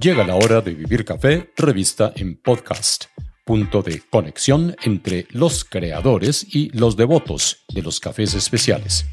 [0.00, 3.06] Llega la hora de Vivir Café, revista en podcast,
[3.44, 9.06] punto de conexión entre los creadores y los devotos de los cafés especiales.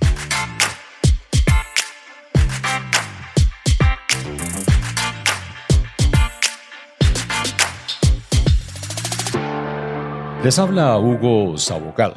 [10.43, 12.13] Les habla Hugo Sabogal.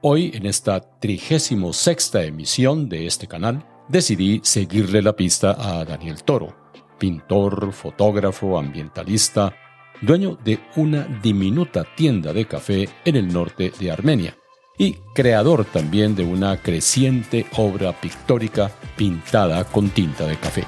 [0.00, 6.65] Hoy, en esta 36 emisión de este canal, decidí seguirle la pista a Daniel Toro,
[6.98, 9.54] pintor, fotógrafo, ambientalista,
[10.00, 14.36] dueño de una diminuta tienda de café en el norte de Armenia
[14.78, 20.64] y creador también de una creciente obra pictórica pintada con tinta de café.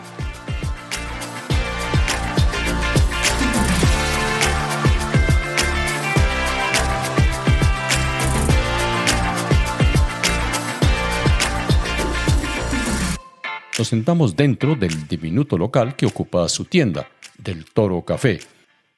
[13.78, 18.40] Nos sentamos dentro del diminuto local que ocupa su tienda, del Toro Café.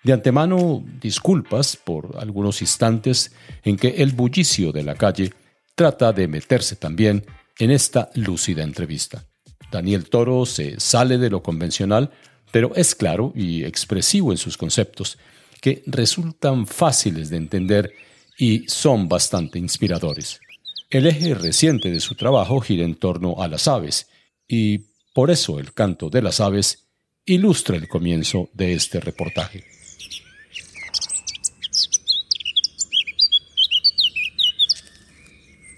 [0.02, 3.30] De antemano, disculpas por algunos instantes
[3.62, 5.34] en que el bullicio de la calle
[5.74, 7.26] trata de meterse también
[7.58, 9.22] en esta lúcida entrevista.
[9.70, 12.10] Daniel Toro se sale de lo convencional,
[12.50, 15.18] pero es claro y expresivo en sus conceptos,
[15.60, 17.92] que resultan fáciles de entender
[18.38, 20.40] y son bastante inspiradores.
[20.88, 24.06] El eje reciente de su trabajo gira en torno a las aves,
[24.52, 24.78] y
[25.14, 26.88] por eso el canto de las aves
[27.24, 29.62] ilustra el comienzo de este reportaje.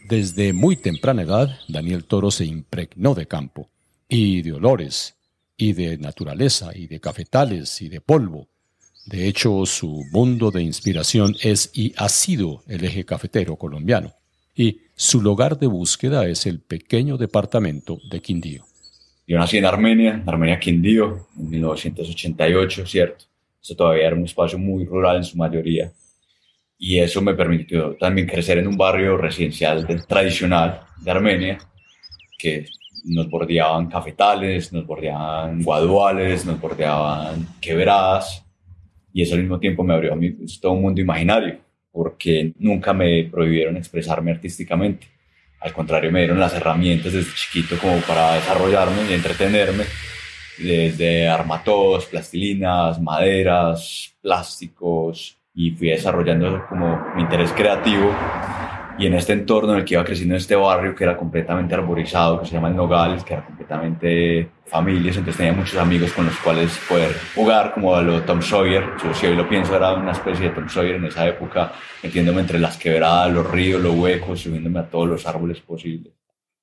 [0.08, 3.68] Desde muy temprana edad, Daniel Toro se impregnó de campo,
[4.08, 5.16] y de olores,
[5.58, 8.48] y de naturaleza, y de cafetales, y de polvo.
[9.04, 14.14] De hecho, su mundo de inspiración es y ha sido el eje cafetero colombiano
[14.54, 18.64] y su lugar de búsqueda es el pequeño departamento de Quindío.
[19.27, 23.24] Yo nací en Armenia, Armenia Quindío, en 1988, ¿cierto?
[23.61, 25.92] Eso todavía era un espacio muy rural en su mayoría.
[26.79, 31.58] Y eso me permitió también crecer en un barrio residencial tradicional de Armenia,
[32.39, 32.67] que
[33.05, 38.45] nos bordeaban cafetales, nos bordeaban guaduales, nos bordeaban quebradas.
[39.12, 41.58] Y eso al mismo tiempo me abrió a mí todo un mundo imaginario
[41.92, 45.07] porque nunca me prohibieron expresarme artísticamente.
[45.61, 49.85] Al contrario, me dieron las herramientas desde chiquito como para desarrollarme y entretenerme,
[50.58, 58.11] desde armatodos, plastilinas, maderas, plásticos, y fui desarrollando como mi interés creativo
[58.98, 61.75] y en este entorno en el que iba creciendo en este barrio que era completamente
[61.75, 66.27] arborizado, que se llama El Nogales, que era completamente familias, entonces tenía muchos amigos con
[66.27, 69.95] los cuales poder jugar, como a lo Tom Sawyer, yo si hoy lo pienso era
[69.95, 71.73] una especie de Tom Sawyer en esa época,
[72.03, 76.13] metiéndome entre las quebradas, los ríos, los huecos, subiéndome a todos los árboles posibles.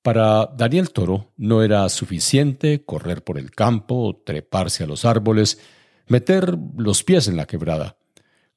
[0.02, 5.60] Para Daniel Toro no era suficiente correr por el campo, treparse a los árboles,
[6.06, 7.96] meter los pies en la quebrada.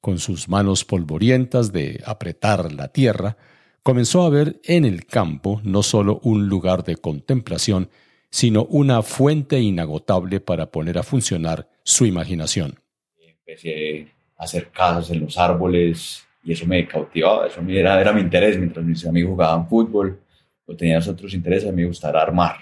[0.00, 3.36] Con sus manos polvorientas de apretar la tierra,
[3.84, 7.90] comenzó a ver en el campo no solo un lugar de contemplación,
[8.30, 12.80] sino una fuente inagotable para poner a funcionar su imaginación.
[13.20, 14.08] Empecé
[14.38, 18.58] a hacer casas en los árboles y eso me cautivaba, eso era, mi interés.
[18.58, 20.18] Mientras mis amigos jugaban fútbol
[20.66, 22.56] o tenían otros intereses, a mí me gustaba armar,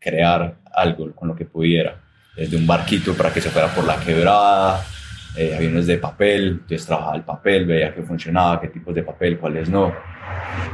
[0.00, 2.02] crear algo con lo que pudiera.
[2.36, 4.84] Desde un barquito para que se fuera por la quebrada,
[5.36, 9.38] eh, aviones de papel, entonces trabajaba el papel, veía qué funcionaba, qué tipos de papel,
[9.38, 9.92] cuáles no,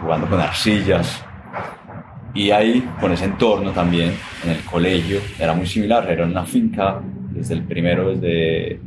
[0.01, 1.25] jugando con arcillas.
[2.35, 4.15] Y ahí, con ese entorno también,
[4.45, 8.81] en el colegio, era muy similar, era una finca, desde el primero, desde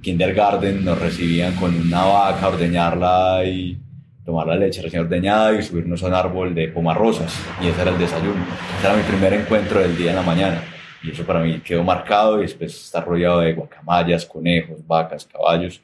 [0.00, 3.78] kindergarten, nos recibían con una vaca, ordeñarla y
[4.24, 7.90] tomar la leche recién ordeñada y subirnos a un árbol de pomarrosas, y ese era
[7.90, 8.44] el desayuno.
[8.78, 10.62] Ese era mi primer encuentro del día en la mañana.
[11.02, 15.80] Y eso para mí quedó marcado y después estar rodeado de guacamayas, conejos, vacas, caballos.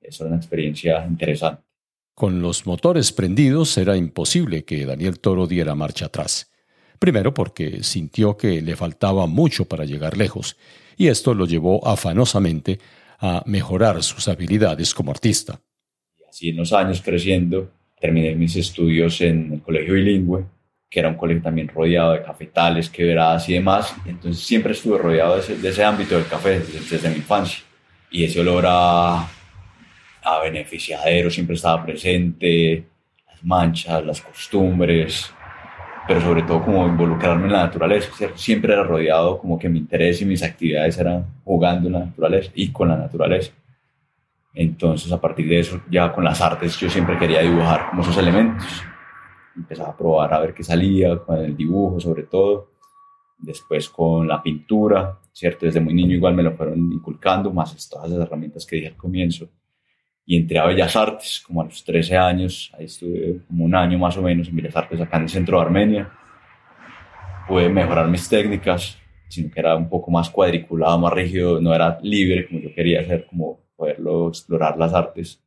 [0.00, 1.62] Eso era una experiencia interesante.
[2.14, 6.50] Con los motores prendidos era imposible que Daniel Toro diera marcha atrás.
[6.98, 10.56] Primero porque sintió que le faltaba mucho para llegar lejos,
[10.96, 12.78] y esto lo llevó afanosamente
[13.18, 15.60] a mejorar sus habilidades como artista.
[16.20, 17.70] Y así en los años creciendo,
[18.00, 20.44] terminé mis estudios en el colegio bilingüe,
[20.92, 23.96] que era un colegio también rodeado de cafetales, quebradas y demás.
[24.04, 27.64] Entonces siempre estuve rodeado de ese, ámbito del café desde, mi infancia.
[28.10, 29.26] Y ese olor a,
[30.22, 32.84] a beneficiadero siempre estaba presente,
[33.26, 35.32] las manchas, las costumbres,
[36.06, 38.10] pero sobre todo como involucrarme en la naturaleza.
[38.34, 42.50] Siempre era rodeado como que mi interés y mis actividades eran jugando en la naturaleza
[42.54, 43.50] y con la naturaleza.
[44.52, 48.18] Entonces a partir de eso, ya con las artes, yo siempre quería dibujar como esos
[48.18, 48.84] elementos
[49.56, 52.72] empezaba a probar a ver qué salía con el dibujo sobre todo
[53.42, 55.66] después con la pintura, ¿cierto?
[55.66, 58.96] Desde muy niño igual me lo fueron inculcando, más todas las herramientas que dije al
[58.96, 59.50] comienzo.
[60.24, 63.98] Y entré a Bellas Artes, como a los 13 años, ahí estuve como un año
[63.98, 66.12] más o menos en Bellas Artes acá en el centro de Armenia.
[67.48, 68.96] Pude mejorar mis técnicas,
[69.28, 73.00] sino que era un poco más cuadriculado, más rígido, no era libre como yo quería
[73.00, 75.42] hacer, como poderlo explorar las artes.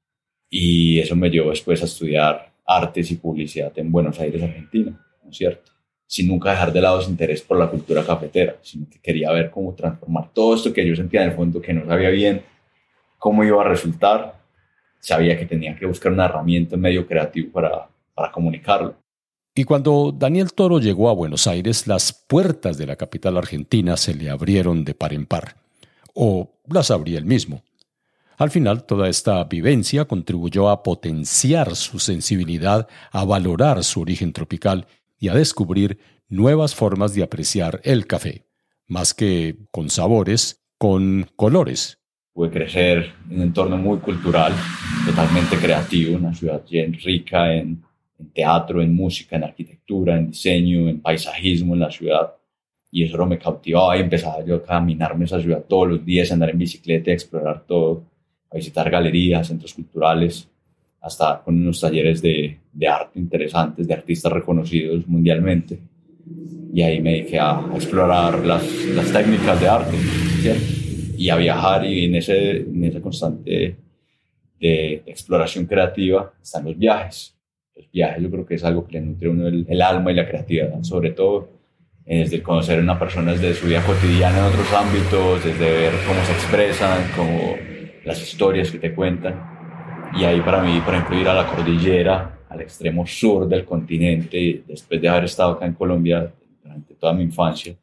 [0.49, 4.91] Y eso me llevó después a estudiar artes y publicidad en Buenos Aires, Argentina,
[5.23, 5.71] ¿no es cierto?
[6.07, 9.49] Sin nunca dejar de lado ese interés por la cultura cafetera, sino que quería ver
[9.49, 12.43] cómo transformar todo esto que yo sentía en el fondo que no sabía bien
[13.17, 14.35] cómo iba a resultar.
[14.99, 18.95] Sabía que tenía que buscar una herramienta, un medio creativo para, para comunicarlo.
[19.55, 24.13] Y cuando Daniel Toro llegó a Buenos Aires, las puertas de la capital argentina se
[24.13, 25.55] le abrieron de par en par.
[26.13, 27.63] O las abría él mismo.
[28.37, 34.87] Al final, toda esta vivencia contribuyó a potenciar su sensibilidad, a valorar su origen tropical
[35.17, 38.45] y a descubrir nuevas formas de apreciar el café,
[38.87, 41.99] más que con sabores, con colores.
[42.33, 44.51] Pude crecer en un entorno muy cultural,
[45.05, 47.83] totalmente creativo, una ciudad rica en,
[48.33, 52.33] teatro, en música, en arquitectura, en diseño, en paisajismo en la ciudad.
[52.91, 56.33] Y eso me cautivaba y empezaba yo a caminarme esa ciudad todos los días, a
[56.33, 58.03] andar en bicicleta, a explorar todo
[58.55, 60.47] visitar galerías, centros culturales,
[61.01, 65.77] hasta con unos talleres de, de, arte interesantes, de artistas reconocidos mundialmente.
[66.73, 69.97] Y ahí me dediqué a, explorar las, las, técnicas de arte
[71.17, 73.75] y a viajar y en ese, en esa constante
[74.59, 77.35] de exploración creativa están los viajes.
[77.75, 80.11] Los viajes yo creo que es algo que le nutre a uno el, el alma
[80.11, 81.49] y la creatividad, sobre todo
[82.03, 86.23] desde conocer a una persona desde su vida cotidiana en otros ámbitos, desde ver cómo
[86.23, 87.55] se expresan, cómo
[88.05, 90.11] las historias que te cuentan.
[90.17, 94.63] Y ahí para mí, por ejemplo, ir a la cordillera, al extremo sur del continente,
[94.65, 96.31] después de haber estado acá en Colombia
[96.63, 97.75] durante toda mi infancia,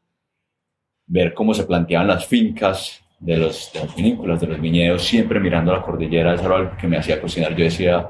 [1.06, 5.40] ver cómo se planteaban las fincas de, los, de las vinícolas, de los viñedos, siempre
[5.40, 7.54] mirando a la cordillera, eso era algo que me hacía cocinar.
[7.54, 8.08] Yo decía,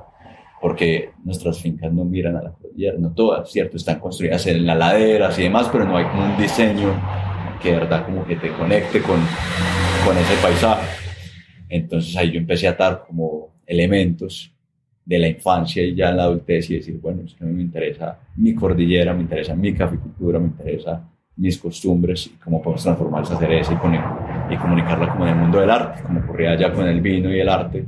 [0.61, 3.76] porque nuestras fincas no miran a la cordillera, no todas, ¿cierto?
[3.76, 6.94] Están construidas en la ladera y demás, pero no hay como un diseño
[7.61, 9.20] que de verdad como que te conecte con,
[10.05, 11.01] con ese paisaje.
[11.72, 14.52] Entonces ahí yo empecé a atar como elementos
[15.06, 18.19] de la infancia y ya en la adultez y decir, bueno, es que me interesa
[18.36, 21.02] mi cordillera, me interesa mi caficultura, me interesa
[21.34, 25.60] mis costumbres y cómo podemos transformar esa cereza y, y comunicarla como en el mundo
[25.60, 27.86] del arte, como ocurría ya con el vino y el arte,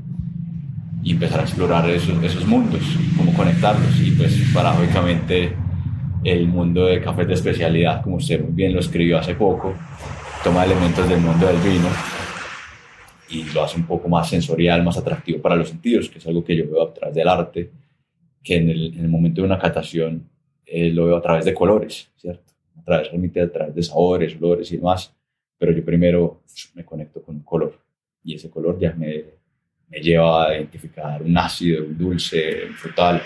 [1.02, 2.80] y empezar a explorar esos, esos mundos,
[3.18, 4.00] cómo conectarlos.
[4.00, 5.52] Y pues paradójicamente
[6.24, 9.74] el mundo de café de especialidad, como usted muy bien lo escribió hace poco,
[10.42, 12.13] toma elementos del mundo del vino
[13.28, 16.44] y lo hace un poco más sensorial, más atractivo para los sentidos, que es algo
[16.44, 17.70] que yo veo a través del arte,
[18.42, 20.28] que en el, en el momento de una catación
[20.66, 22.52] eh, lo veo a través de colores, ¿cierto?
[22.78, 25.14] A través, realmente a través de sabores, olores y demás,
[25.58, 26.42] pero yo primero
[26.74, 27.78] me conecto con un color
[28.22, 29.24] y ese color ya me,
[29.88, 33.22] me lleva a identificar un ácido, un dulce, un frutal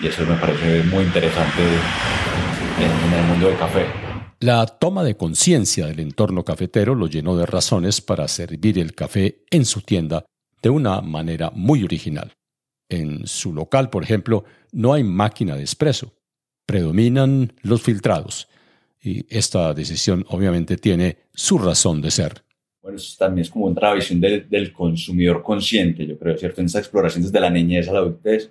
[0.00, 4.09] y eso me parece muy interesante en, en el mundo del café.
[4.42, 9.44] La toma de conciencia del entorno cafetero lo llenó de razones para servir el café
[9.50, 10.24] en su tienda
[10.62, 12.32] de una manera muy original.
[12.88, 16.14] En su local, por ejemplo, no hay máquina de espresso.
[16.64, 18.48] Predominan los filtrados.
[19.02, 22.42] Y esta decisión obviamente tiene su razón de ser.
[22.80, 26.62] Bueno, eso también es como otra visión del, del consumidor consciente, yo creo, ¿cierto?
[26.62, 28.50] En esa exploración desde la niñez a la adultez,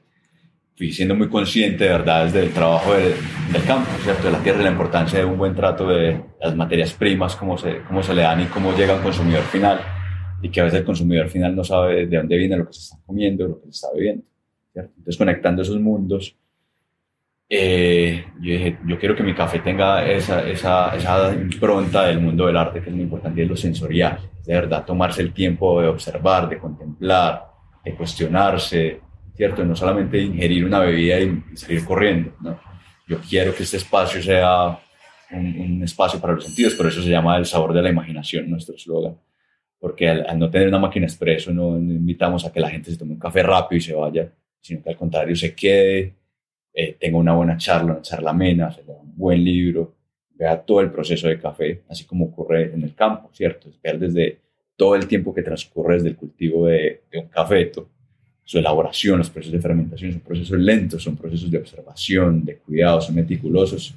[0.79, 3.13] fui siendo muy consciente, verdad, desde el trabajo del,
[3.67, 4.27] campo, ¿cierto?
[4.27, 7.57] De la tierra y la importancia de un buen trato de las materias primas, cómo
[7.57, 9.81] se, cómo se le dan y cómo llega al consumidor final.
[10.41, 12.79] Y que a veces el consumidor final no sabe de dónde viene lo que se
[12.79, 14.23] está comiendo, lo que se está bebiendo,
[14.71, 14.93] ¿cierto?
[14.95, 16.37] Entonces, conectando esos mundos,
[17.49, 22.45] eh, yo dije, yo quiero que mi café tenga esa, esa, esa impronta del mundo
[22.45, 24.17] del arte, que es muy importante, y es lo sensorial.
[24.45, 27.47] De verdad, tomarse el tiempo de observar, de contemplar,
[27.83, 29.08] de cuestionarse,
[29.39, 29.63] ¿cierto?
[29.63, 32.59] No solamente ingerir una bebida y salir corriendo, ¿no?
[33.07, 34.77] Yo quiero que este espacio sea
[35.31, 38.75] un, espacio para los sentidos, por eso se llama el sabor de la imaginación, nuestro
[38.75, 39.17] eslogan.
[39.79, 43.13] Porque al, no tener una máquina expreso, no, invitamos a que la gente se tome
[43.13, 44.29] un café rápido y se vaya,
[44.59, 46.15] sino que al contrario se quede,
[46.73, 49.95] eh, tenga una buena charla, una charla amena, se lea un buen libro,
[50.35, 53.69] vea todo el proceso de café, así como ocurre en el campo, ¿cierto?
[53.69, 54.41] Es ver desde
[54.75, 57.89] todo el tiempo que transcurre desde el cultivo de, de un cafeto
[58.49, 62.99] su elaboración, los procesos de fermentación son procesos lentos, son procesos de observación, de cuidado,
[62.99, 63.93] son meticulosos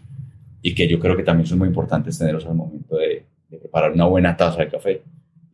[0.61, 4.05] y que yo creo que también son muy importantes tenerlos al momento de, preparar una
[4.05, 5.01] buena taza de café.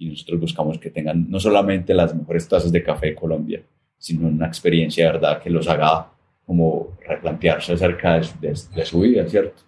[0.01, 3.63] Y nosotros buscamos que tengan no solamente las mejores tazas de café de Colombia,
[3.97, 6.11] sino una experiencia de verdad que los haga
[6.45, 9.63] como replantearse acerca de, su vida, ¿cierto?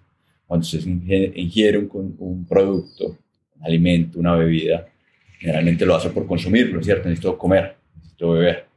[0.44, 3.16] cuando se ingiere un, un producto,
[3.54, 4.88] un alimento, una bebida,
[5.38, 7.08] generalmente lo hace por consumirlo, ¿cierto?
[7.08, 8.69] Necesito comer, necesito beber.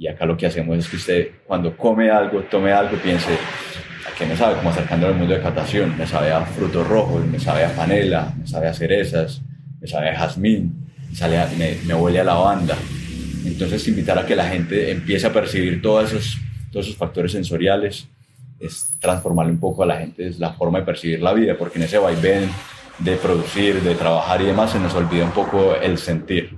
[0.00, 4.16] Y acá lo que hacemos es que usted cuando come algo, tome algo, piense, ¿a
[4.16, 4.56] qué me sabe?
[4.56, 8.32] Como acercando al mundo de catación, me sabe a frutos rojos, me sabe a panela,
[8.40, 9.42] me sabe a cerezas,
[9.78, 10.90] me sabe a jazmín,
[11.58, 12.78] me, me, huele a lavanda.
[13.44, 16.38] Entonces invitar a que la gente empiece a percibir todos esos,
[16.72, 18.08] todos esos factores sensoriales
[18.58, 21.78] es transformarle un poco a la gente es la forma de percibir la vida, porque
[21.78, 22.48] en ese vaivén
[23.00, 26.56] de producir, de trabajar y demás se nos olvida un poco el sentir.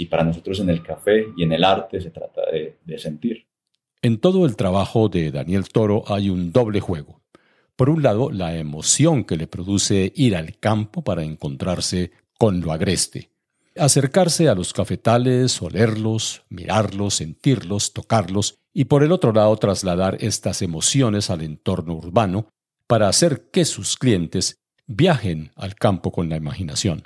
[0.00, 3.48] Y para nosotros en el café y en el arte se trata de, sentir.
[4.00, 7.20] En todo el trabajo de Daniel Toro hay un doble juego.
[7.74, 12.70] Por un lado, la emoción que le produce ir al campo para encontrarse con lo
[12.70, 13.30] agreste.
[13.76, 20.62] Acercarse a los cafetales, olerlos, mirarlos, sentirlos, tocarlos y por el otro lado trasladar estas
[20.62, 22.46] emociones al entorno urbano
[22.86, 27.02] para hacer que sus clientes viajen al campo con la imaginación.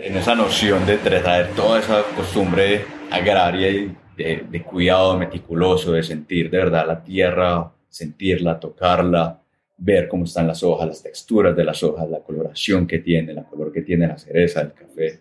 [0.00, 6.02] En esa noción de traer toda esa costumbre agraria y de, de, cuidado meticuloso, de
[6.02, 9.40] sentir de verdad la tierra, sentirla, tocarla,
[9.76, 13.44] ver cómo están las hojas, las texturas de las hojas, la coloración que tiene, la
[13.44, 15.20] color que tiene la cereza, el café,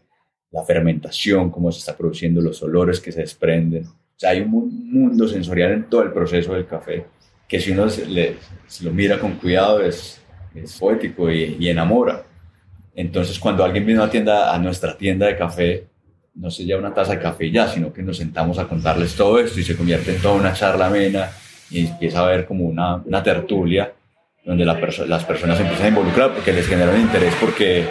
[0.52, 3.86] la fermentación, cómo se está produciendo, los olores que se desprenden.
[3.86, 7.06] O sea, hay un mundo sensorial en todo el proceso del café
[7.54, 8.38] que si uno le,
[8.82, 10.20] lo mira con cuidado es,
[10.56, 12.24] es poético y, enamora.
[12.96, 15.88] Entonces, cuando alguien viene a, tienda, a nuestra tienda de café,
[16.36, 19.40] no se lleva una taza de café ya, sino que nos sentamos a contarles todo
[19.40, 21.30] esto y se convierte en toda una charla amena
[21.70, 23.94] y empieza a ver como una, una tertulia
[24.46, 24.74] donde la
[25.08, 27.90] las personas empiezan a involucrar porque les genera un interés porque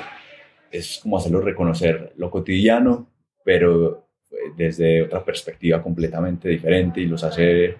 [0.71, 3.07] es como hacerlos reconocer lo cotidiano,
[3.45, 7.77] pero eh, desde otra perspectiva completamente diferente y los hace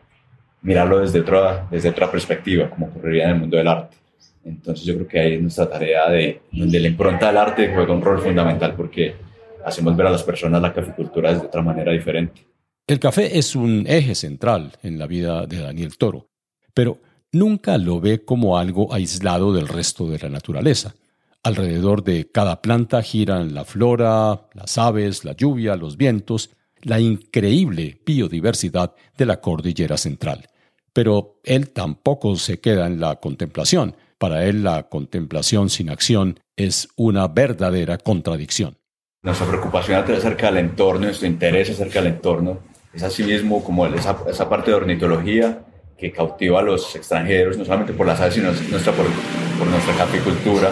[0.63, 3.97] mirarlo desde otra, desde otra perspectiva, como ocurriría en el mundo del arte.
[4.45, 7.93] Entonces yo creo que ahí es nuestra tarea de donde la impronta del arte juega
[7.93, 9.15] un rol fundamental porque
[9.65, 12.47] hacemos ver a las personas la caficultura de otra manera diferente.
[12.87, 16.29] El café es un eje central en la vida de Daniel Toro,
[16.75, 16.99] pero
[17.31, 20.95] nunca lo ve como algo aislado del resto de la naturaleza.
[21.45, 26.51] Alrededor de cada planta giran la flora, las aves, la lluvia, los vientos,
[26.83, 30.49] la increíble biodiversidad de la cordillera central.
[30.93, 33.97] Pero él tampoco se queda en la contemplación.
[34.23, 38.79] Para él la contemplación sin acción es una verdadera contradicción.
[39.25, 42.61] Nuestra preocupación acerca del entorno, nuestro interés acerca del entorno,
[42.95, 45.65] es así mismo como esa, parte de ornitología
[45.99, 49.07] que cautiva a los extranjeros, no solamente por las aves, sino por,
[49.59, 50.71] por nuestra capicultura,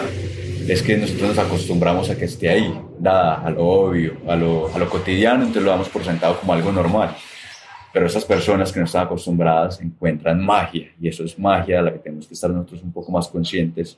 [0.65, 4.73] es que nosotros nos acostumbramos a que esté ahí, dada a lo obvio, a lo,
[4.73, 7.17] a lo cotidiano, entonces lo damos por sentado como algo normal.
[7.93, 11.93] Pero esas personas que no están acostumbradas encuentran magia, y eso es magia a la
[11.93, 13.97] que tenemos que estar nosotros un poco más conscientes,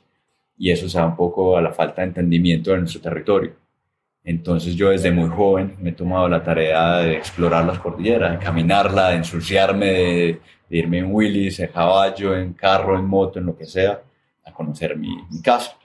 [0.58, 3.54] y eso se da un poco a la falta de entendimiento de nuestro territorio.
[4.24, 8.44] Entonces yo desde muy joven me he tomado la tarea de explorar las cordilleras, de
[8.44, 13.56] caminarla, de ensuciarme, de, irme en Willis, en caballo, en carro, en moto, en lo
[13.56, 14.02] que sea,
[14.46, 15.78] a conocer mi, mi casa.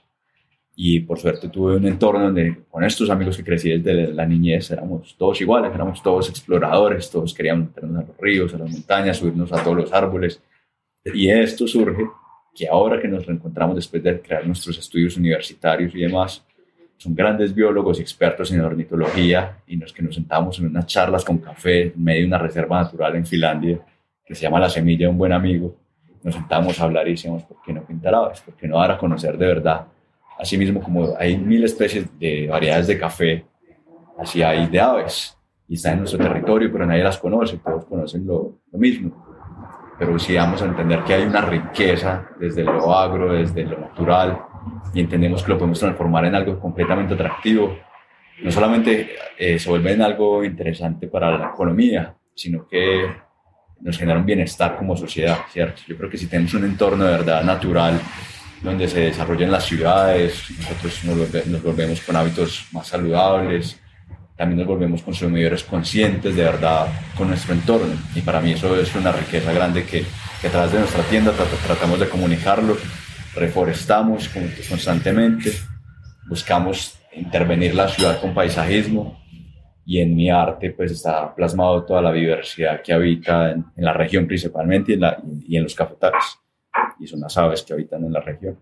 [0.80, 4.70] Y por suerte tuve un entorno donde con estos amigos que crecí desde la niñez
[4.70, 9.16] éramos todos iguales, éramos todos exploradores, todos queríamos meternos a los ríos, a las montañas,
[9.16, 10.40] subirnos a todos los árboles.
[11.04, 12.06] Y esto surge
[12.54, 16.46] que ahora que nos reencontramos después de crear nuestros estudios universitarios y demás,
[16.96, 21.24] son grandes biólogos y expertos en ornitología y nos que nos sentamos en unas charlas
[21.24, 23.80] con café en medio de una reserva natural en Finlandia
[24.24, 25.74] que se llama La Semilla de un Buen Amigo.
[26.22, 28.40] Nos sentamos a hablar y decíamos, ¿por qué no pintar aves?
[28.42, 29.88] ¿Por qué no dar a conocer de verdad?
[30.38, 33.44] Asimismo, como hay mil especies de variedades de café,
[34.18, 35.36] así hay de aves
[35.68, 39.26] y están en nuestro territorio, pero nadie las conoce, todos conocen lo, lo mismo.
[39.98, 44.38] Pero si vamos a entender que hay una riqueza desde lo agro, desde lo natural,
[44.94, 47.76] y entendemos que lo podemos transformar en algo completamente atractivo,
[48.42, 53.06] no solamente eh, se vuelve en algo interesante para la economía, sino que
[53.80, 55.82] nos genera un bienestar como sociedad, ¿cierto?
[55.86, 58.00] Yo creo que si tenemos un entorno de verdad natural
[58.62, 63.78] donde se desarrollan las ciudades, nosotros nos, nos volvemos con hábitos más saludables,
[64.36, 66.86] también nos volvemos consumidores conscientes de verdad
[67.16, 67.92] con nuestro entorno.
[68.14, 70.04] Y para mí eso es una riqueza grande que,
[70.40, 71.32] que a través de nuestra tienda
[71.66, 72.76] tratamos de comunicarlo.
[73.34, 74.30] Reforestamos
[74.68, 75.52] constantemente,
[76.28, 79.20] buscamos intervenir la ciudad con paisajismo.
[79.84, 84.26] Y en mi arte pues está plasmado toda la diversidad que habita en, la región
[84.26, 86.38] principalmente y en, la, y en los cafetales
[86.98, 88.58] y son las aves que habitan en la región.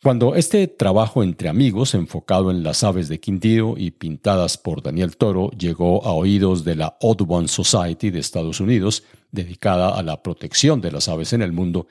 [0.00, 5.16] Cuando este trabajo entre amigos enfocado en las aves de Quindío y pintadas por Daniel
[5.16, 10.80] Toro llegó a oídos de la Audubon Society de Estados Unidos, dedicada a la protección
[10.80, 11.88] de las aves en el mundo,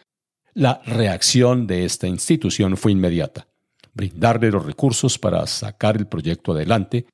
[0.53, 3.47] la reacción de esta institución fue inmediata.
[3.93, 7.07] brindarle los recursos para sacar el proyecto adelante,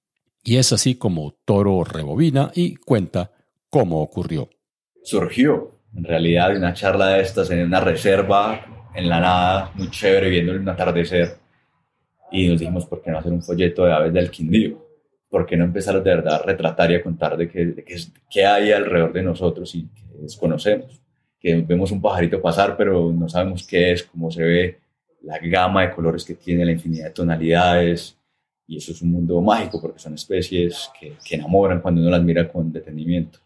[0.43, 3.31] y es así como Toro rebobina y cuenta
[3.69, 4.50] cómo ocurrió.
[5.01, 9.89] Surgió, en realidad, de una charla de estas en una reserva, en la nada, muy
[9.89, 11.38] chévere, viendo el atardecer,
[12.31, 14.83] y nos dijimos, ¿por qué no hacer un folleto de aves del Quindío?
[15.29, 17.75] ¿Por qué no empezar de verdad a retratar y a contar de qué,
[18.29, 21.00] qué hay alrededor de nosotros y que desconocemos?
[21.39, 24.79] Que vemos un pajarito pasar, pero no sabemos qué es, cómo se ve,
[25.21, 28.17] la gama de colores que tiene, la infinidad de tonalidades,
[28.67, 32.23] y eso es un mundo mágico porque son especies que, que, enamoran cuando uno las
[32.23, 33.39] mira con detenimiento.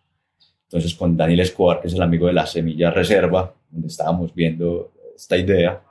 [0.69, 4.91] Entonces con Daniel Escobar, que es el amigo de la Semilla Reserva, donde estábamos viendo
[5.15, 5.81] esta idea,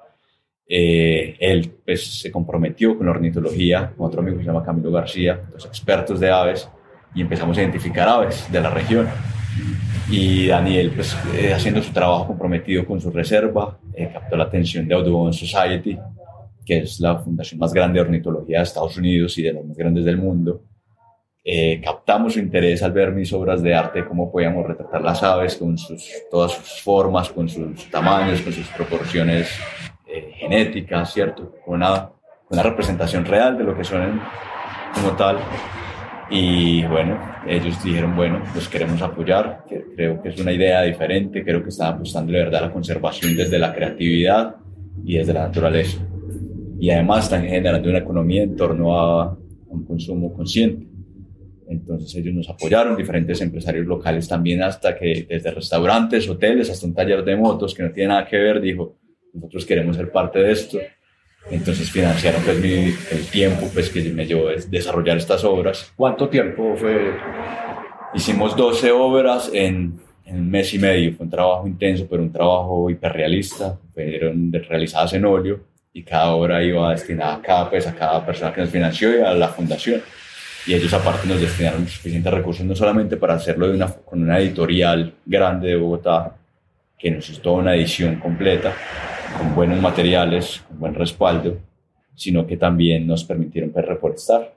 [0.69, 4.91] eh, él pues, se comprometió con la ornitología, con otro amigo que se llama Camilo
[4.91, 6.69] García, los expertos de aves,
[7.15, 9.09] y empezamos a identificar aves de la región.
[10.11, 14.87] Y Daniel, pues, eh, haciendo su trabajo comprometido con su reserva, eh, captó la atención
[14.87, 15.99] de Audubon Society,
[16.65, 19.77] que es la fundación más grande de ornitología de Estados Unidos y de las más
[19.77, 20.63] grandes del mundo.
[21.49, 25.57] Eh, captamos su interés al ver mis obras de arte, cómo podíamos retratar las aves
[25.57, 29.49] con sus, todas sus formas, con sus tamaños, con sus proporciones
[30.39, 31.55] genéticas, ¿cierto?
[31.65, 32.11] Con una,
[32.51, 34.21] una representación real de lo que son
[34.95, 35.39] como tal.
[36.31, 41.63] Y bueno, ellos dijeron, bueno, los queremos apoyar, creo que es una idea diferente, creo
[41.63, 44.57] que están apostando de verdad a la conservación desde la creatividad
[45.05, 45.99] y desde la naturaleza.
[46.81, 49.37] Y además están generando una economía en torno a
[49.69, 50.96] un consumo consciente.
[51.69, 56.95] Entonces ellos nos apoyaron, diferentes empresarios locales también, hasta que desde restaurantes, hoteles, hasta un
[56.95, 58.97] taller de motos que no tiene nada que ver, dijo,
[59.33, 60.79] nosotros queremos ser parte de esto
[61.51, 65.93] entonces financiaron pues el tiempo pues que me llevó a desarrollar estas obras.
[65.97, 67.13] ¿Cuánto tiempo fue?
[68.15, 71.15] Hicimos 12 obras en, en, un mes y medio.
[71.15, 73.79] Fue un trabajo intenso, pero un trabajo hiperrealista.
[73.95, 75.61] Fueron realizadas en óleo
[75.93, 79.23] y cada obra iba destinada a cada, pues, a cada persona que nos financió y
[79.23, 80.03] a la fundación.
[80.67, 84.41] Y ellos aparte nos destinaron suficientes recursos no solamente para hacerlo de una, con una
[84.41, 86.37] editorial grande de Bogotá,
[86.99, 88.75] que nos hizo toda una edición completa,
[89.39, 91.59] con buenos materiales, con buen respaldo,
[92.15, 94.55] sino que también nos permitieron pues, reforestar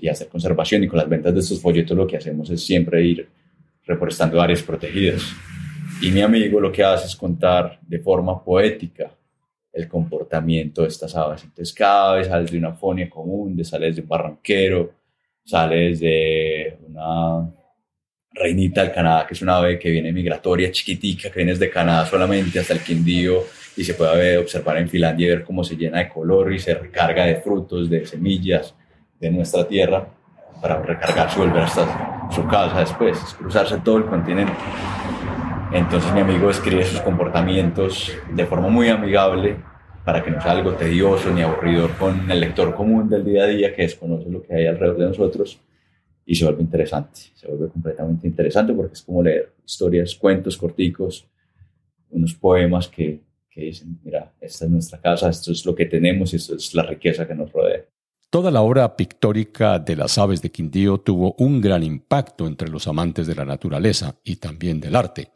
[0.00, 0.84] y hacer conservación.
[0.84, 3.28] Y con las ventas de estos folletos lo que hacemos es siempre ir
[3.86, 5.22] reforestando áreas protegidas.
[6.02, 9.10] Y mi amigo lo que hace es contar de forma poética
[9.72, 11.44] el comportamiento de estas aves.
[11.44, 14.97] Entonces cada vez sales de una fonia común, de sales de un barranquero,
[15.48, 17.50] sales de una
[18.32, 22.04] reinita del Canadá, que es una ave que viene migratoria, chiquitica, que viene desde Canadá
[22.04, 25.98] solamente hasta el Quindío, y se puede observar en Finlandia y ver cómo se llena
[25.98, 28.74] de color y se recarga de frutos, de semillas
[29.18, 30.06] de nuestra tierra
[30.60, 34.52] para recargarse y volver hasta su casa después, cruzarse todo el continente.
[35.72, 39.56] Entonces mi amigo describe sus comportamientos de forma muy amigable
[40.08, 43.46] para que no sea algo tedioso ni aburrido con el lector común del día a
[43.46, 45.60] día que desconoce lo que hay alrededor de nosotros
[46.24, 51.28] y se vuelve interesante, se vuelve completamente interesante porque es como leer historias, cuentos corticos,
[52.08, 56.32] unos poemas que que dicen, mira, esta es nuestra casa, esto es lo que tenemos
[56.32, 57.84] y esto es la riqueza que nos rodea.
[58.30, 62.88] Toda la obra pictórica de las aves de Quindío tuvo un gran impacto entre los
[62.88, 65.32] amantes de la naturaleza y también del arte.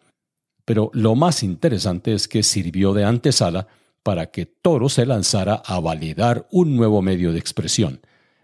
[0.64, 3.68] Pero lo más interesante es que sirvió de antesala
[4.02, 8.00] para que Toro se lanzara a validar un nuevo medio de expresión,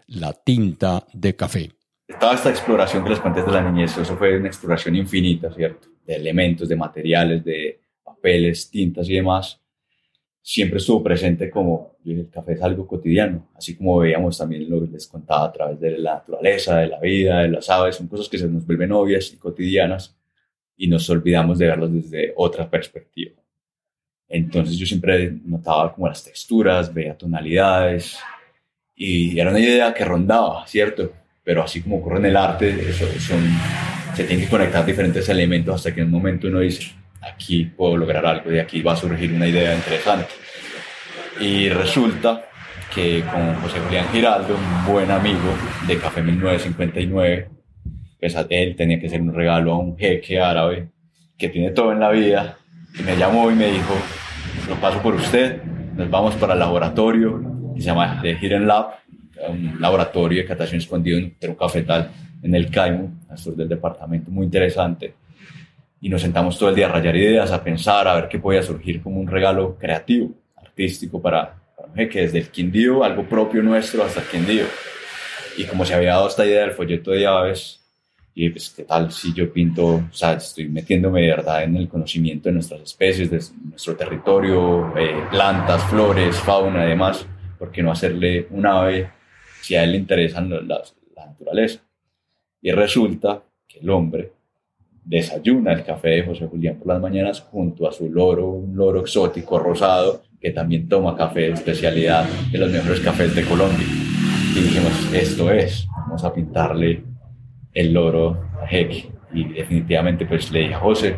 [0.07, 1.71] la tinta de café.
[2.19, 5.89] Toda esta exploración que les conté de la niñez, eso fue una exploración infinita, ¿cierto?
[6.05, 9.59] De elementos, de materiales, de papeles, tintas y demás
[10.41, 14.87] siempre estuvo presente como el café es algo cotidiano, así como veíamos también lo que
[14.87, 18.27] les contaba a través de la naturaleza, de la vida, de las aves, son cosas
[18.27, 20.17] que se nos vuelven obvias y cotidianas
[20.75, 23.33] y nos olvidamos de verlos desde otra perspectiva.
[24.29, 28.19] Entonces yo siempre notaba como las texturas, veía tonalidades
[28.95, 31.11] y era una idea que rondaba, ¿cierto?
[31.43, 33.43] Pero así como ocurre en el arte, eso, son,
[34.13, 37.97] se tienen que conectar diferentes elementos hasta que en un momento uno dice, aquí puedo
[37.97, 40.29] lograr algo, de aquí va a surgir una idea interesante.
[41.39, 42.45] Y resulta
[42.93, 45.55] que con José Julián Giraldo, un buen amigo
[45.87, 47.49] de Café 1959,
[48.19, 50.89] pues él tenía que ser un regalo a un jeque árabe
[51.37, 52.57] que tiene todo en la vida,
[52.97, 53.93] y me llamó y me dijo,
[54.69, 55.63] lo paso por usted,
[55.95, 57.41] nos vamos para el laboratorio,
[57.73, 58.99] que se llama The Hidden Lab,
[59.49, 62.11] un laboratorio de catación escondido en un cafetal
[62.43, 65.15] en el Caimo, al sur del departamento, muy interesante.
[66.01, 68.61] Y nos sentamos todo el día a rayar ideas, a pensar, a ver qué podía
[68.61, 71.55] surgir como un regalo creativo, artístico para,
[71.95, 74.65] que desde el Quindío, algo propio nuestro hasta el Quindío.
[75.57, 77.81] Y como se había dado esta idea del folleto de aves,
[78.33, 81.89] y pues qué tal si yo pinto, o sea, estoy metiéndome de verdad en el
[81.89, 87.25] conocimiento de nuestras especies, de nuestro territorio, eh, plantas, flores, fauna y demás,
[87.57, 89.09] ¿por qué no hacerle un ave
[89.61, 91.81] si a él le interesan la, la naturaleza?
[92.61, 94.31] Y resulta que el hombre
[95.03, 99.01] desayuna el café de José Julián por las mañanas junto a su loro, un loro
[99.01, 103.85] exótico rosado que también toma café de especialidad de los mejores cafés de Colombia.
[104.55, 107.03] Y dijimos, esto es, vamos a pintarle
[107.79, 109.11] el loro a Jeque.
[109.33, 111.17] Y definitivamente pues le dije a José,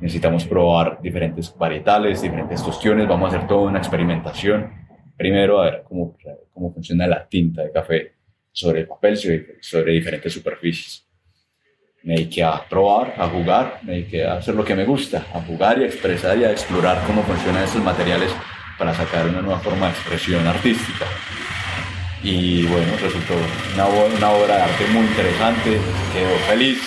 [0.00, 4.70] necesitamos probar diferentes varietales, diferentes tostiones, vamos a hacer toda una experimentación.
[5.16, 6.16] Primero a ver cómo,
[6.52, 8.12] cómo funciona la tinta de café
[8.52, 9.16] sobre el papel,
[9.60, 11.06] sobre diferentes superficies
[12.06, 15.40] me dediqué a probar, a jugar, me dediqué a hacer lo que me gusta, a
[15.40, 18.30] jugar y a expresar y a explorar cómo funcionan estos materiales
[18.78, 21.04] para sacar una nueva forma de expresión artística.
[22.26, 23.34] Y bueno, resultó
[23.74, 25.78] una, una obra de arte muy interesante,
[26.12, 26.78] quedó feliz,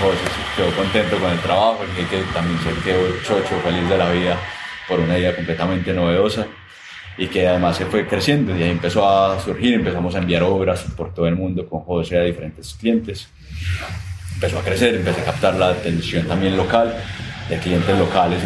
[0.00, 0.16] pues,
[0.56, 4.38] quedó contento con el trabajo, y que también se quedó chocho, feliz de la vida
[4.88, 6.46] por una idea completamente novedosa
[7.16, 10.84] y que además se fue creciendo y ahí empezó a surgir, empezamos a enviar obras
[10.96, 13.28] por todo el mundo con José a diferentes clientes.
[14.34, 16.94] Empezó a crecer, empecé a captar la atención también local
[17.48, 18.42] de clientes locales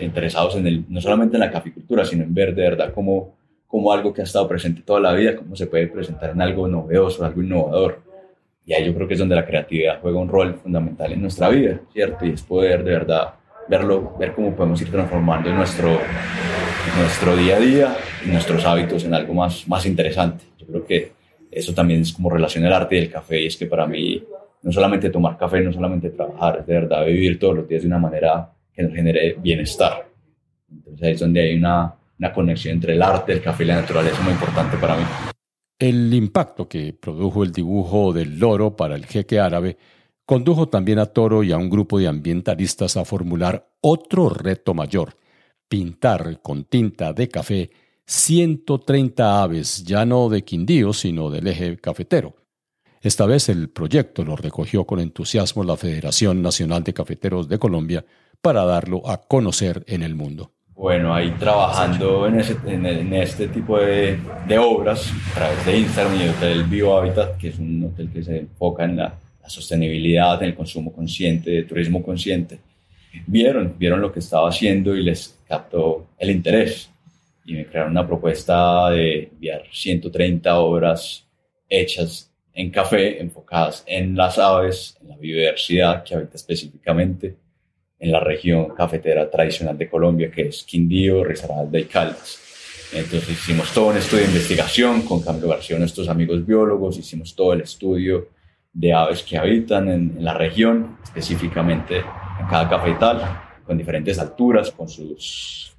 [0.00, 3.36] interesados en el, no solamente en la caficultura, sino en ver de verdad cómo,
[3.74, 6.68] cómo algo que ha estado presente toda la vida, cómo se puede presentar en algo
[6.68, 8.02] novedoso, algo innovador.
[8.64, 11.48] Y ahí yo creo que es donde la creatividad juega un rol fundamental en nuestra
[11.48, 12.24] vida, ¿cierto?
[12.24, 13.34] Y es poder de verdad
[13.68, 15.88] verlo, ver cómo podemos ir transformando nuestro,
[17.00, 20.44] nuestro día a día y nuestros hábitos en algo más, más interesante.
[20.56, 21.10] Yo creo que
[21.50, 24.22] eso también es como relación el arte y el café, y es que para mí
[24.62, 27.88] no solamente tomar café, no solamente trabajar, es de verdad vivir todos los días de
[27.88, 30.06] una manera que nos genere bienestar.
[30.70, 33.76] Entonces ahí es donde hay una, una conexión entre el arte, el café y la
[33.76, 35.04] naturaleza muy importante para mí.
[35.78, 39.76] El impacto que produjo el dibujo del loro para el jeque árabe
[40.24, 45.16] condujo también a Toro y a un grupo de ambientalistas a formular otro reto mayor,
[45.68, 47.70] pintar con tinta de café
[48.06, 52.36] 130 aves, ya no de Quindío, sino del eje cafetero.
[53.00, 58.04] Esta vez el proyecto lo recogió con entusiasmo la Federación Nacional de Cafeteros de Colombia
[58.40, 60.53] para darlo a conocer en el mundo.
[60.76, 62.40] Bueno, ahí trabajando en,
[63.14, 64.18] este tipo de,
[64.58, 68.38] obras a través de Instagram y el Hotel BioHabitat, que es un hotel que se
[68.38, 69.14] enfoca en la,
[69.46, 72.58] sostenibilidad, en el consumo consciente, de turismo consciente,
[73.26, 76.90] vieron, vieron lo que estaba haciendo y les captó el interés.
[77.44, 81.24] Y me crearon una propuesta de enviar 130 obras
[81.68, 87.43] hechas en café enfocadas en las aves, en la biodiversidad que habita específicamente
[87.98, 92.40] en la región cafetera tradicional de Colombia, que es Quindío, Risaralda y Caldas.
[92.92, 97.52] Entonces hicimos todo un estudio de investigación con Camilo García, nuestros amigos biólogos, hicimos todo
[97.52, 98.28] el estudio
[98.72, 104.88] de aves que habitan en, la región, específicamente en cada cafetal, con diferentes alturas, con
[104.88, 105.74] sus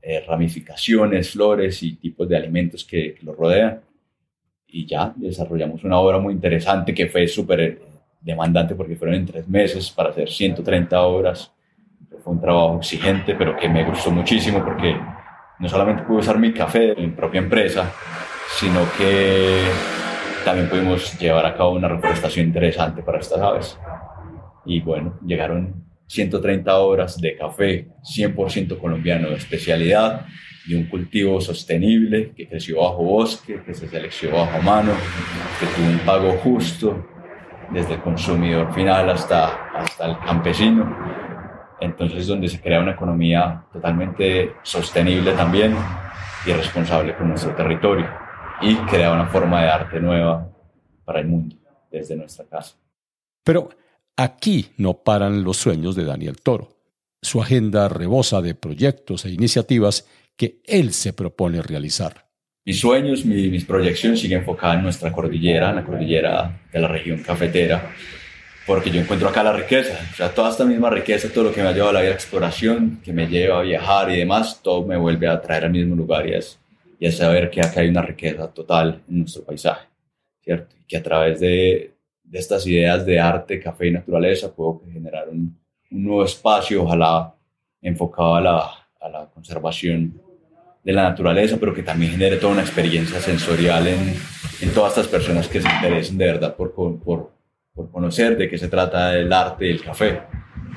[0.00, 3.80] eh, ramificaciones, flores y tipos de alimentos que, que los rodean
[4.74, 7.80] y ya desarrollamos una obra muy interesante que fue súper
[8.20, 11.53] demandante porque fueron en tres meses para hacer 130 obras.
[12.24, 14.96] Fue un trabajo exigente, pero que me gustó muchísimo porque
[15.58, 17.92] no solamente pude usar mi café de mi propia empresa,
[18.58, 19.60] sino que
[20.42, 23.78] también pudimos llevar a cabo una reforestación interesante para estas aves.
[24.64, 30.24] Y bueno, llegaron 130 obras de café 100% colombiano de especialidad
[30.66, 34.92] y un cultivo sostenible que creció bajo bosque, que se seleccionó bajo mano,
[35.60, 37.06] que tuvo un pago justo
[37.70, 41.23] desde el consumidor final hasta, hasta el campesino.
[41.80, 45.76] Entonces, donde se crea una economía totalmente sostenible también
[46.46, 48.08] y responsable con nuestro territorio
[48.60, 50.48] y crea una forma de arte nueva
[51.04, 51.56] para el mundo
[51.90, 52.76] desde nuestra casa.
[53.44, 53.70] Pero
[54.16, 56.76] aquí no paran los sueños de Daniel Toro.
[57.22, 60.06] Su agenda rebosa de proyectos e iniciativas
[60.36, 62.24] que él se propone realizar.
[62.66, 67.22] Mis sueños, mis proyecciones siguen enfocadas en nuestra cordillera, en la cordillera de la región
[67.22, 67.94] cafetera,
[68.66, 71.62] porque yo encuentro acá la riqueza, o sea, toda esta misma riqueza, todo lo que
[71.62, 74.86] me ha llevado a la vida exploración, que me lleva a viajar y demás, todo
[74.86, 76.58] me vuelve a traer al mismo lugar y es,
[76.98, 79.86] y es saber que acá hay una riqueza total en nuestro paisaje,
[80.42, 80.74] ¿cierto?
[80.80, 85.28] Y que a través de, de estas ideas de arte, café y naturaleza puedo generar
[85.28, 85.58] un,
[85.90, 87.34] un nuevo espacio, ojalá
[87.82, 90.20] enfocado a la, a la conservación
[90.82, 94.14] de la naturaleza, pero que también genere toda una experiencia sensorial en,
[94.60, 97.30] en todas estas personas que se interesen de verdad por, por,
[97.74, 100.22] por conocer de qué se trata el arte del café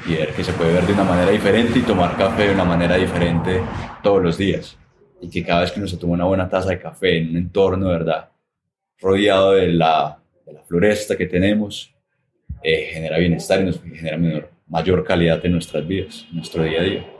[0.07, 2.65] y ver que se puede ver de una manera diferente y tomar café de una
[2.65, 3.61] manera diferente
[4.01, 4.77] todos los días.
[5.21, 7.37] Y que cada vez que uno se toma una buena taza de café en un
[7.37, 8.29] entorno, ¿verdad?
[8.99, 11.93] Rodeado de la, de la floresta que tenemos,
[12.63, 16.81] eh, genera bienestar y nos genera menor, mayor calidad en nuestras vidas, en nuestro día
[16.81, 17.13] a día.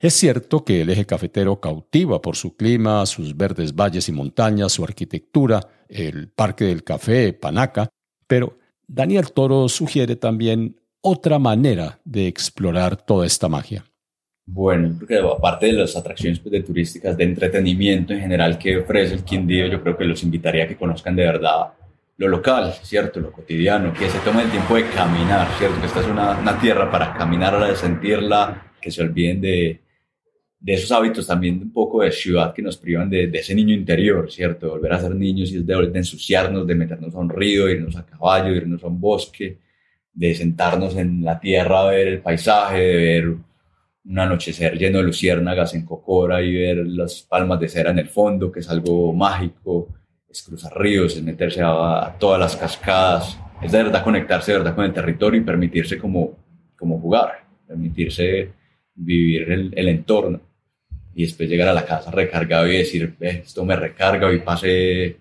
[0.00, 4.72] Es cierto que el eje cafetero cautiva por su clima, sus verdes valles y montañas,
[4.72, 7.90] su arquitectura, el Parque del Café, Panaca,
[8.26, 8.59] pero
[8.92, 13.84] Daniel Toro sugiere también otra manera de explorar toda esta magia.
[14.44, 19.22] Bueno, porque aparte de las atracciones pues, turísticas, de entretenimiento en general que ofrece el
[19.22, 21.68] Quindío, yo creo que los invitaría a que conozcan de verdad
[22.16, 23.20] lo local, ¿cierto?
[23.20, 25.80] Lo cotidiano, que se tomen el tiempo de caminar, ¿cierto?
[25.80, 29.80] Que esta es una, una tierra para caminar, de sentirla, que se olviden de,
[30.60, 33.74] de esos hábitos también un poco de ciudad que nos privan de, de ese niño
[33.74, 34.66] interior, ¿cierto?
[34.66, 37.96] De volver a ser niños y de, de ensuciarnos, de meternos a un río, irnos
[37.96, 39.58] a caballo, irnos a un bosque,
[40.12, 43.28] de sentarnos en la tierra a ver el paisaje, de ver
[44.04, 48.08] un anochecer lleno de luciérnagas en Cocora y ver las palmas de cera en el
[48.08, 49.88] fondo, que es algo mágico,
[50.28, 54.84] es cruzar ríos, es meterse a, todas las cascadas, es de verdad conectarse verdad con
[54.84, 56.36] el territorio y permitirse como,
[56.76, 58.52] como jugar, permitirse
[58.94, 60.49] vivir el, el entorno
[61.14, 65.16] y después llegar a la casa recargado y decir, esto me recarga y pase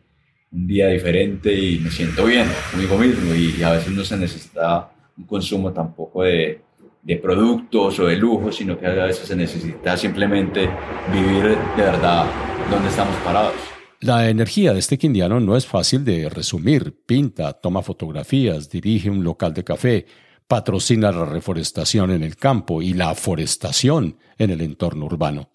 [0.52, 4.92] un día diferente y me siento bien conmigo mismo y, a veces no se necesita
[5.18, 6.62] un consumo tampoco de,
[7.02, 10.70] de productos o de lujo, sino que a veces se necesita simplemente
[11.12, 12.26] vivir de verdad
[12.70, 13.56] donde estamos parados.
[14.02, 16.96] La energía de este quindiano no es fácil de resumir.
[17.06, 20.06] Pinta, toma fotografías, dirige un local de café,
[20.48, 25.50] patrocina la reforestación en el campo y la forestación en el entorno urbano.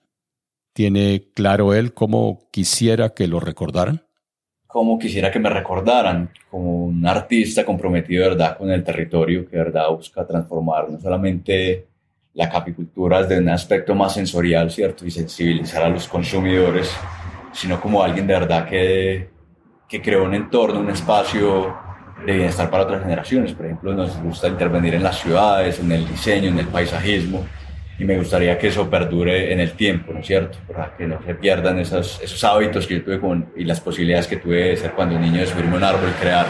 [0.75, 4.03] ¿Tiene claro él cómo quisiera que lo recordaran?
[4.67, 9.57] Como quisiera que me recordaran, como un artista comprometido de verdad con el territorio, que
[9.57, 11.87] de verdad busca transformar no solamente
[12.33, 15.07] la capicultura desde un aspecto más sensorial, ¿cierto?
[15.07, 16.91] Y sensibilizar a los consumidores,
[17.53, 19.29] sino como alguien de verdad que,
[19.89, 21.73] que creó un entorno, un espacio
[22.27, 23.53] de bienestar para otras generaciones.
[23.53, 27.45] Por ejemplo, nos gusta intervenir en las ciudades, en el diseño, en el paisajismo,
[27.99, 30.59] y me gustaría que eso perdure en el tiempo, ¿no es cierto?
[30.67, 34.27] Para que no se pierdan esos, esos hábitos que yo tuve con, y las posibilidades
[34.27, 36.47] que tuve de ser cuando niño de subirme a un árbol, crear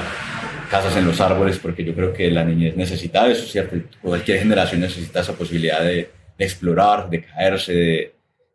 [0.71, 3.77] casas en los árboles, porque yo creo que la niñez necesita eso, ¿cierto?
[4.01, 8.15] Cualquier generación necesita esa posibilidad de, explorar, de caerse,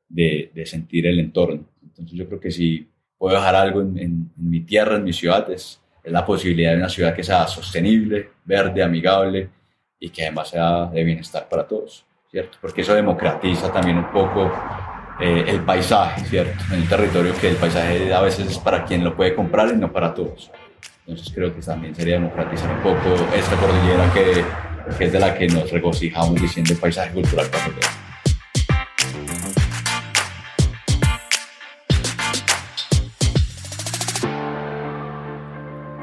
[0.09, 1.65] de, de, sentir el entorno.
[1.83, 5.49] Entonces yo creo que si puedo dejar algo en, en, mi tierra, en mi ciudad,
[5.51, 9.49] es, es la posibilidad de una ciudad que sea sostenible, verde, amigable
[9.99, 12.08] y que además sea de bienestar para todos.
[12.29, 12.57] ¿Cierto?
[12.61, 14.51] Porque eso democratiza también un poco
[15.19, 16.63] eh, el paisaje, ¿cierto?
[16.71, 19.77] En el territorio que el paisaje a veces es para quien lo puede comprar y
[19.77, 20.51] no para todos.
[21.05, 24.45] Entonces creo que también sería democratizar un poco esta cordillera que,
[24.97, 27.65] que es de la que nos regocijamos diciendo el paisaje cultural para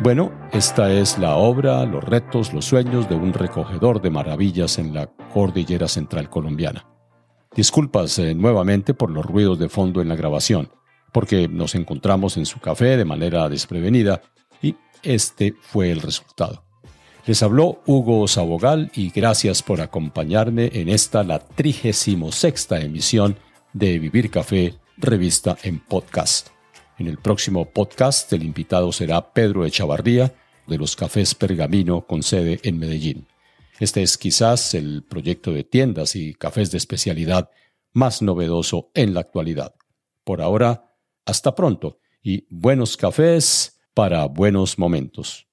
[0.07, 4.95] Bueno, esta es la obra, los retos, los sueños de un recogedor de maravillas en
[4.95, 6.87] la cordillera central colombiana.
[7.57, 10.71] Disculpas nuevamente por los ruidos de fondo en la grabación,
[11.11, 14.23] porque nos encontramos en su café de manera desprevenida
[14.63, 16.63] y este fue el resultado.
[17.27, 22.17] Les habló Hugo Sabogal y gracias por acompañarme en esta la 36
[22.81, 23.37] emisión
[23.73, 26.56] de Vivir Café, revista en podcast.
[26.99, 30.35] En el próximo podcast el invitado será Pedro Echavarría
[30.67, 33.27] de los Cafés Pergamino con sede en Medellín.
[33.79, 37.51] Este es quizás el proyecto de tiendas y cafés de especialidad
[37.93, 39.75] más novedoso en la actualidad.
[40.25, 40.95] Por ahora,
[41.27, 45.46] hasta pronto y buenos cafés para buenos momentos.